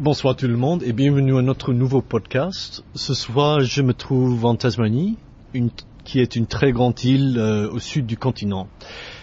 [0.00, 2.82] Bonsoir tout le monde et bienvenue à notre nouveau podcast.
[2.94, 5.18] Ce soir, je me trouve en Tasmanie,
[5.52, 5.68] une,
[6.04, 8.66] qui est une très grande île euh, au sud du continent.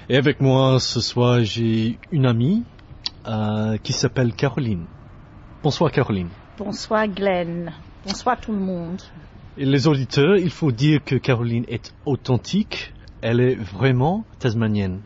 [0.07, 2.63] Et avec moi ce soir, j'ai une amie
[3.27, 4.85] euh, qui s'appelle Caroline.
[5.63, 6.29] Bonsoir Caroline.
[6.59, 7.73] Bonsoir Glenn.
[8.05, 9.01] Bonsoir tout le monde.
[9.57, 12.93] Et les auditeurs, il faut dire que Caroline est authentique.
[13.23, 14.99] Elle est vraiment tasmanienne.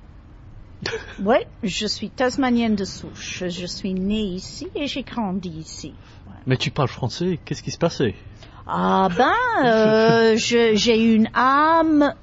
[1.23, 3.43] Oui, je suis tasmanienne de souche.
[3.47, 5.93] Je suis née ici et j'ai grandi ici.
[6.47, 8.15] Mais tu parles français, qu'est-ce qui se passait?
[8.65, 9.31] Ah ben,
[9.65, 12.13] euh, j'ai une âme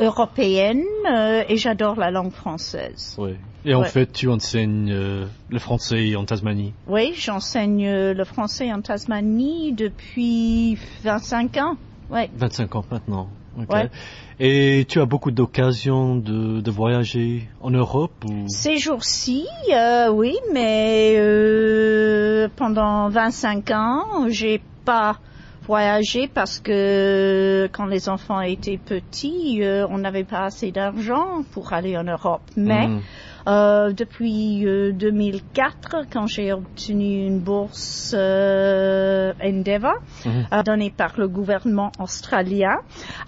[0.00, 3.14] européenne euh, et j'adore la langue française.
[3.18, 3.34] Oui.
[3.64, 3.88] Et en Ouais.
[3.88, 6.72] fait, tu enseignes euh, le français en Tasmanie.
[6.86, 11.76] Oui, j'enseigne le français en Tasmanie depuis 25 ans.
[12.10, 12.30] Ouais.
[12.34, 13.28] 25 ans maintenant.
[13.58, 13.70] Ok.
[13.72, 13.90] Ouais.
[14.38, 18.44] Et tu as beaucoup d'occasions de, de voyager en Europe ou...
[18.48, 25.18] Ces jours-ci, euh, oui, mais euh, pendant 25 ans, j'ai pas
[25.66, 31.72] voyagé parce que quand les enfants étaient petits, euh, on n'avait pas assez d'argent pour
[31.72, 32.42] aller en Europe.
[32.56, 33.00] Mais Mhm.
[33.48, 39.94] Euh, depuis euh, 2004, quand j'ai obtenu une bourse euh, Endeavour,
[40.24, 40.46] Mhm.
[40.52, 42.76] euh, donnée par le gouvernement australien,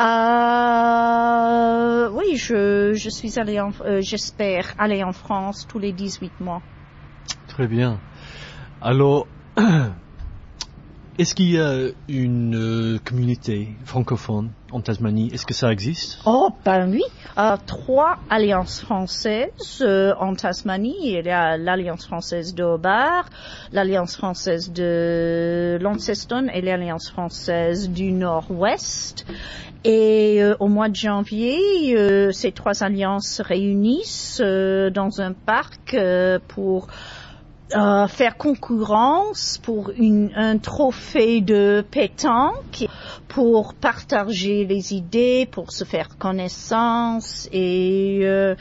[0.00, 6.62] euh, oui, je, je suis allée, euh, j'espère aller en France tous les 18 mois.
[7.46, 8.00] Très bien.
[8.80, 9.26] Alors,
[11.18, 15.30] est-ce qu'il y a une euh, communauté francophone en Tasmanie?
[15.34, 16.20] Est-ce que ça existe?
[16.26, 17.02] Oh, ben oui.
[17.36, 20.96] Euh, trois alliances françaises euh, en Tasmanie.
[21.02, 23.28] Il y a l'Alliance française de Hobart,
[23.72, 29.26] l'Alliance française de Launceston et l'Alliance française du Nord-Ouest.
[29.84, 35.96] Et au mois de janvier, ces trois alliances se réunissent dans un parc
[36.48, 36.88] pour
[37.74, 42.86] euh, faire concurrence pour une, un trophée de pétanque,
[43.28, 48.54] pour partager les idées, pour se faire connaissance et euh,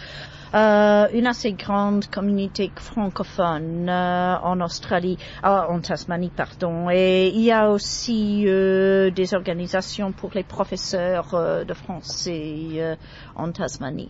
[0.53, 6.89] euh, une assez grande communauté francophone euh, en Australie, euh, en Tasmanie, pardon.
[6.89, 12.95] Et il y a aussi euh, des organisations pour les professeurs euh, de français euh,
[13.35, 14.09] en Tasmanie.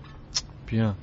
[0.67, 0.95] Bien.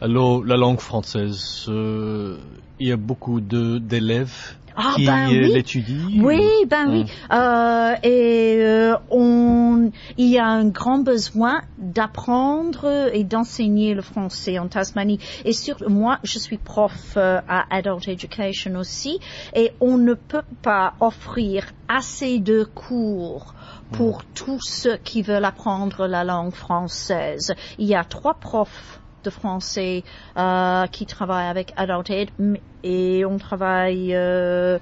[0.00, 2.38] Alors, la langue française, euh,
[2.78, 5.52] il y a beaucoup d'élèves Ah, qui ben euh, oui.
[5.54, 6.92] l'étudient Oui, ou- ben Mm.
[6.92, 7.04] oui.
[7.32, 14.60] Euh, et euh, on, il y a un grand besoin d'apprendre et d'enseigner le français
[14.60, 15.18] en Tasmanie.
[15.44, 19.18] Et surtout, moi, je suis prof euh, à Adult Education aussi,
[19.56, 23.54] et on ne peut pas offrir assez de cours
[23.90, 27.54] pour tous ceux qui veulent apprendre la langue française.
[27.78, 30.04] Il y a trois profs de français
[30.38, 34.78] euh, qui travaillent avec Adult m- et on travaille euh,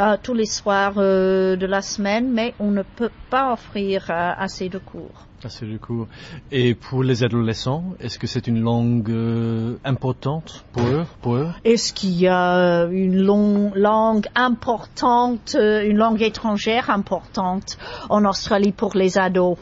[0.00, 4.32] euh, tous les soirs euh, de la semaine, mais on ne peut pas offrir euh,
[4.36, 5.26] assez de cours.
[5.48, 6.08] C'est du coup.
[6.50, 11.46] Et pour les adolescents, est-ce que c'est une langue euh, importante pour eux, pour eux?
[11.64, 17.78] Est-ce qu'il y a une long- langue importante, une langue étrangère importante
[18.08, 19.58] en Australie pour les ados?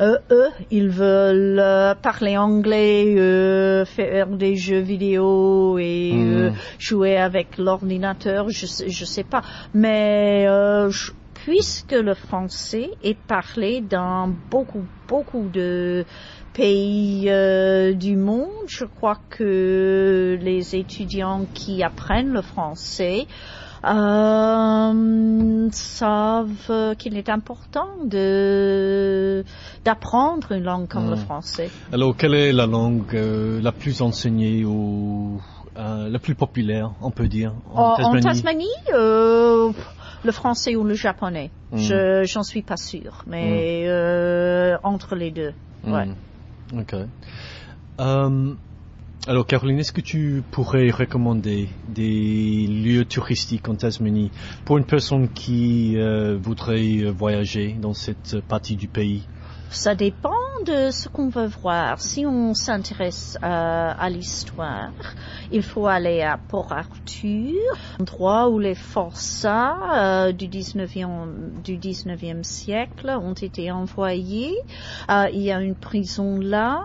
[0.00, 7.18] Euh, Eux, ils veulent euh, parler anglais, euh, faire des jeux vidéo et euh, jouer
[7.20, 9.42] avec l'ordinateur, je sais, je sais pas.
[9.74, 11.12] Mais euh, je-
[11.44, 16.04] puisque le français est parlé dans beaucoup, beaucoup de
[16.52, 23.26] pays euh, du monde, je crois que les étudiants qui apprennent le français
[23.84, 29.44] euh, savent qu'il est important de
[29.84, 31.24] d'apprendre une langue comme le Mm.
[31.24, 31.70] français.
[31.92, 35.40] Alors, quelle est la langue euh, la plus enseignée ou
[35.80, 39.72] euh, la plus populaire, on peut dire, en En, en Tasmanie euh,
[40.24, 41.78] le français ou le japonais, Mm.
[41.78, 45.52] je j'en suis pas sûre, mais euh, entre les deux.
[45.86, 46.06] Ouais.
[46.06, 46.78] Hmm.
[46.80, 46.94] Ok.
[48.00, 48.54] Euh,
[49.26, 54.30] alors, Caroline, est-ce que tu pourrais recommander des lieux touristiques en Tasmanie
[54.64, 55.96] pour une personne qui
[56.42, 59.26] voudrait voyager dans cette partie du pays?
[59.72, 60.34] Ça dépend
[60.66, 62.00] de ce qu'on veut voir.
[62.00, 64.90] Si on s'intéresse euh, à l'histoire,
[65.52, 67.54] il faut aller à Port Arthur,
[68.00, 74.58] endroit où les forçats euh, du 19e, du 19e siècle ont été envoyés.
[75.08, 76.82] Euh, il y a une prison là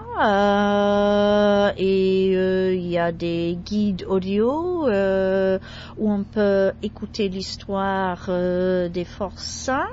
[1.77, 9.88] et il y a des guides audio où on peut écouter l'histoire des forçats.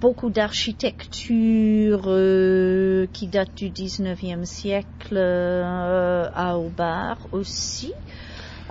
[0.00, 7.92] Beaucoup d'architecture euh, qui date du 19e siècle euh, à Hobart aussi.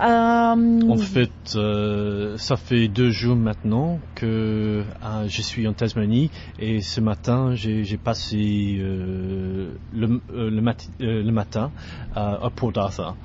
[0.00, 0.04] Euh,
[0.88, 7.00] En fait, ça fait deux jours maintenant que euh, je suis en Tasmanie et ce
[7.02, 11.72] matin, j'ai passé le, le, mati- le matin
[12.14, 13.16] à, Port Arthur.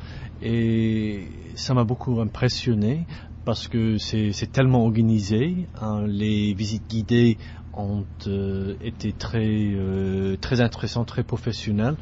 [0.41, 3.07] Et ça m'a beaucoup impressionné
[3.45, 5.67] parce que c'est tellement organisé.
[5.79, 6.03] hein.
[6.07, 7.37] les visites guidées
[7.75, 11.98] ont euh, été très euh, très intéressantes, très professionnelles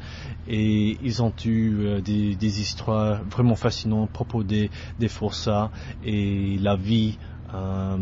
[0.46, 5.70] et ils ont eu euh, des, des histoires vraiment fascinantes à propos des, des forçats
[6.02, 7.18] et la vie
[7.54, 7.96] euh,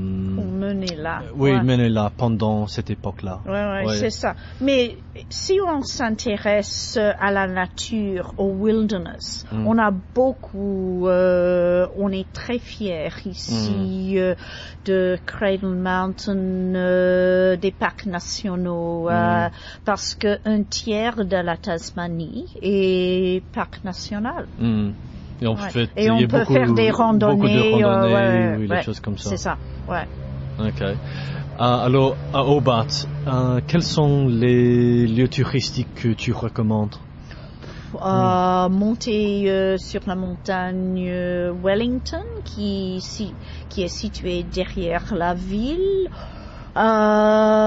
[0.97, 1.23] là.
[1.35, 1.63] oui, Ouais.
[1.63, 3.41] menée là pendant cette époque-là.
[3.47, 3.97] Ouais, ouais, Ouais.
[3.97, 4.35] c'est ça.
[4.61, 4.97] Mais
[5.29, 9.67] si on s'intéresse à la nature, au wilderness, Mm.
[9.67, 14.19] on a beaucoup, euh, on est très fiers ici Mm.
[14.19, 14.35] euh,
[14.87, 19.51] de Cradle Mountain, euh, des parcs nationaux, Mm.
[19.85, 24.47] parce que un tiers de la Tasmanie est parc national.
[25.43, 25.45] Hmm.
[25.45, 25.71] Et en Ouais.
[25.71, 29.01] fait, Et il on peut beaucoup, faire des randonnées, de euh, ouais, oui, des choses
[29.01, 29.31] comme ça.
[29.31, 29.59] C'est ça,
[29.89, 30.07] ouais.
[30.59, 30.83] Ok.
[31.59, 32.87] Ah, alors, à Hobart,
[33.27, 36.95] euh, quels sont les lieux touristiques que tu recommandes?
[37.95, 43.35] Euh, monter euh, sur la montagne euh, Wellington qui, si-
[43.69, 46.09] qui est située derrière la ville.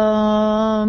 [0.05, 0.85] Euh,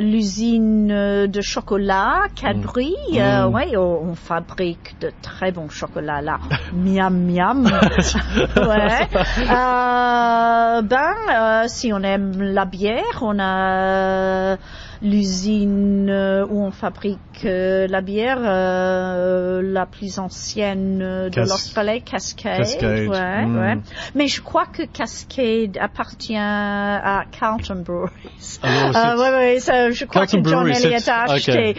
[0.00, 3.16] L'usine de chocolat Cadbury, Mm.
[3.18, 3.54] euh, Mm.
[3.54, 6.38] ouais, on, on fabrique de très bons chocolats là.
[6.72, 7.64] miam miam.
[8.56, 9.08] ouais.
[9.50, 14.56] Euh, ben, si on aime la bière, on a
[15.02, 22.02] l'usine euh, où on fabrique euh, la bière euh, la plus ancienne de Cas- l'Australie,
[22.02, 22.58] Cascade.
[22.58, 23.58] Cascade, Ouais, mm.
[23.58, 23.74] ouais.
[24.14, 28.58] Mais je crois que Cascade appartient à Carlton Breweries.
[28.62, 31.74] Alors, ouais, ouais, ça, je crois Carlton que John Brewery, Elliott c'est- a acheté.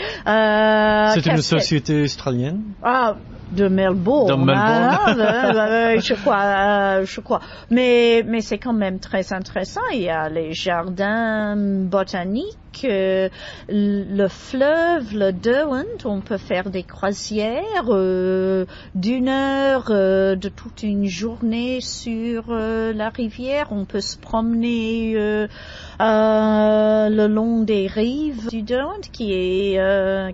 [1.21, 2.61] C'est une société australienne?
[2.83, 3.15] Ah,
[3.51, 4.29] de Melbourne.
[4.29, 5.21] De Melbourne.
[5.21, 7.39] hein, je crois, euh, je crois.
[7.71, 9.81] Mais, mais c'est quand même très intéressant.
[9.91, 12.45] Il y a les jardins botaniques,
[12.83, 13.29] euh,
[13.67, 16.05] le fleuve, le Derwent.
[16.05, 22.93] On peut faire des croisières euh, d'une heure, euh, de toute une journée sur euh,
[22.93, 23.67] la rivière.
[23.71, 25.13] On peut se promener
[25.99, 29.79] le long des rives du Derwent, qui est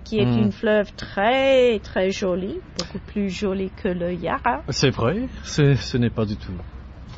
[0.04, 0.38] qui est Mm.
[0.38, 4.62] une fleuve très très jolie, beaucoup plus jolie que le Yarra.
[4.70, 6.52] C'est vrai, ce n'est pas du tout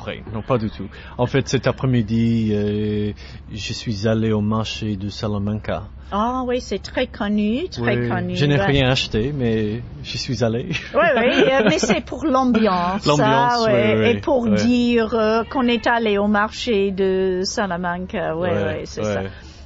[0.09, 0.87] vrai, non pas du tout.
[1.17, 3.13] En fait, cet après-midi, euh,
[3.51, 5.83] je suis allé au marché de Salamanca.
[6.11, 8.35] Ah oui, c'est très connu, très Oui, connu.
[8.35, 8.65] Je n'ai ouais.
[8.65, 10.69] rien acheté, mais j'y suis allé.
[10.95, 13.05] Oui, oui, euh, mais c'est pour l'ambiance.
[13.05, 18.35] L'ambiance, ouais, oui, oui, Et pour dire euh, qu'on est allé au marché de Salamanca.
[18.35, 19.21] Oui, oui, c'est ça.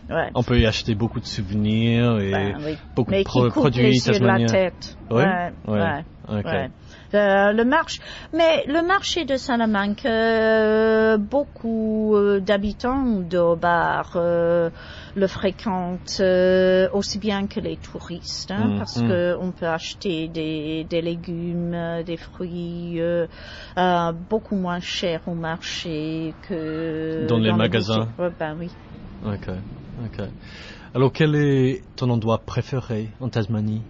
[0.10, 0.30] Ouais.
[0.36, 2.78] On peut y acheter beaucoup de souvenirs et Ben oui.
[2.96, 4.98] beaucoup Mais de pro- produits les de la tête.
[5.10, 5.26] Ouais.
[5.68, 6.04] ouais.
[6.30, 6.70] Ouais.
[7.14, 8.02] Euh, le marché,
[8.34, 13.38] mais le marché de Salamanque, euh, beaucoup euh, d'habitants de
[14.16, 14.70] euh,
[15.16, 16.22] le fréquentent
[16.94, 19.08] aussi bien que les touristes, hein, Mm, parce mm.
[19.08, 23.00] que on peut acheter des, des légumes, des fruits
[24.30, 28.08] beaucoup moins chers au marché que Dans les magasins.
[28.18, 28.72] Ouais, ben oui.
[29.26, 29.50] Ok,
[30.00, 30.26] ok.
[30.96, 33.82] Alors, quel est ton endroit préféré en Tasmanie?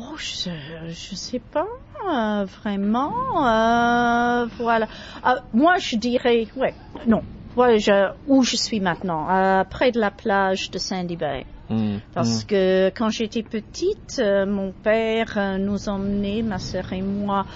[0.00, 0.50] Oh, je,
[0.88, 1.66] je sais pas
[2.08, 3.12] euh, vraiment.
[3.36, 4.86] euh, voilà.
[5.26, 6.74] Euh, moi, je dirais, ouais,
[7.06, 7.22] non.
[7.56, 11.44] Ouais, je, où je suis maintenant, près de la plage de Sandy Bay.
[11.68, 17.46] Hmm, Parce que quand j'étais petite, mon père nous emmenait, ma sœur et moi,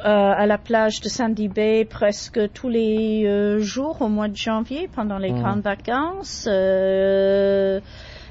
[0.00, 4.88] à la plage de Sandy Bay presque tous les euh, jours au mois de janvier
[4.94, 5.40] pendant les Mhm.
[5.42, 6.46] grandes vacances.
[6.50, 7.80] euh,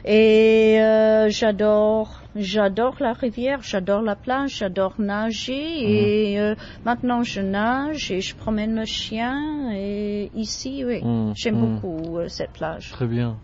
[0.05, 6.31] et euh, j'adore, j'adore la rivière, j'adore la plage, j'adore nager.
[6.31, 6.55] Et euh,
[6.86, 9.71] maintenant je nage et je promène le chien.
[9.74, 12.91] Et ici, oui, Mm, j'aime beaucoup euh, cette plage.
[12.91, 13.36] Très bien.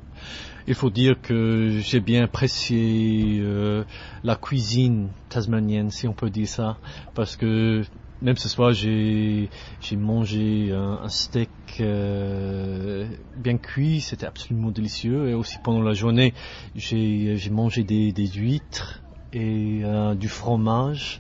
[0.66, 3.84] Il faut dire que j'ai bien apprécié euh,
[4.24, 6.78] la cuisine tasmanienne, si on peut dire ça,
[7.16, 7.82] parce que
[8.24, 9.50] même ce soir j'ai
[9.96, 11.50] mangé un, un steak
[11.82, 13.06] euh,
[13.38, 16.34] bien cuit, c'était absolument délicieux, et aussi pendant la journée
[16.76, 19.02] j'ai mangé des, des huîtres
[19.34, 21.20] et euh, du fromage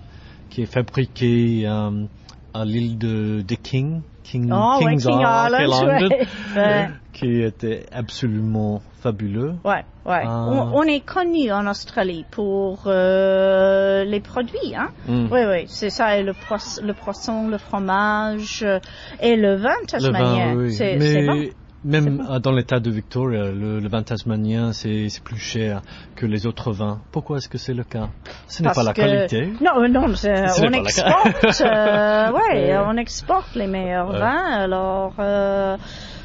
[0.49, 2.05] qui est fabriqué euh,
[2.53, 6.13] à l'île de, de King, King, Oh, ouais, King's King Island, Island,
[6.55, 6.89] ouais.
[7.13, 9.53] Qui était absolument fabuleux.
[9.63, 10.23] Ouais, ouais.
[10.25, 10.45] Ah.
[10.49, 14.89] On, on est connu en Australie pour euh, les produits, hein.
[15.07, 15.27] Mm.
[15.31, 18.79] Oui, oui, c'est ça, et le, poisson, le poisson, le fromage euh,
[19.21, 20.55] et le vin Le tasmanien.
[20.55, 20.73] vin, oui.
[20.73, 21.35] C'est bon.
[21.85, 25.81] Mais Même euh, dans l'état de Victoria, le, le vin tasmanien, c'est plus cher
[26.15, 27.01] que les autres vins.
[27.11, 28.07] Pourquoi est-ce que c'est le cas?
[28.47, 29.51] Ce n'est pas la que- qualité.
[29.61, 31.61] Non, non, on exporte.
[31.61, 32.77] euh, Ouais.
[32.87, 34.17] on exporte les meilleurs Ouais.
[34.19, 34.45] vins.
[34.53, 35.75] Alors, euh,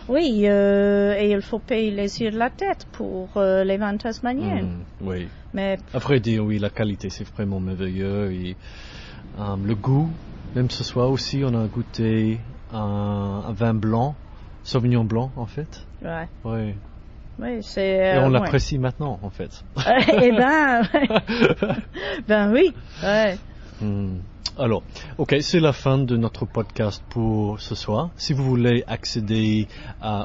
[0.09, 3.97] oui, euh, et il faut payer les yeux de la tête pour euh, les vins
[3.97, 4.62] tasmaniens.
[4.62, 5.29] Hmm, oui.
[5.55, 8.33] Mais À vrai dire, oui, la qualité, c'est vraiment merveilleux.
[8.33, 8.57] Et,
[9.38, 10.09] euh, le goût,
[10.55, 12.38] même ce soir aussi, on a goûté
[12.73, 14.15] un, un vin blanc,
[14.65, 15.87] Sauvignon blanc, en fait.
[16.03, 16.75] ouais, Oui.
[17.38, 18.15] oui, c'est.
[18.15, 18.33] Et on ouais.
[18.33, 19.62] l'apprécie maintenant, en fait.
[20.23, 20.83] eh ben,
[22.29, 23.38] ben oui, ouais.
[23.81, 24.19] Hmm.
[24.61, 24.83] Alors,
[25.19, 28.11] ok, c'est la fin de notre podcast pour ce soir.
[28.17, 29.69] Si vous voulez accéder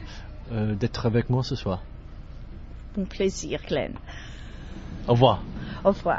[0.52, 1.84] euh, d'être avec moi ce soir.
[2.96, 3.94] Bon plaisir, Glenn.
[5.08, 5.44] Au revoir.
[5.84, 6.10] Au revoir.